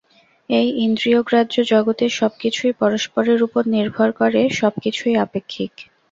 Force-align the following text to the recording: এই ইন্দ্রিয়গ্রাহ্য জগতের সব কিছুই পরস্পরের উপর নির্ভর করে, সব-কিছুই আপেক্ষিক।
এই 0.49 0.67
ইন্দ্রিয়গ্রাহ্য 0.85 1.55
জগতের 1.71 2.11
সব 2.19 2.31
কিছুই 2.39 2.73
পরস্পরের 2.81 3.39
উপর 3.43 3.63
নির্ভর 3.75 4.09
করে, 4.19 4.41
সব-কিছুই 4.59 5.15
আপেক্ষিক। 5.25 5.71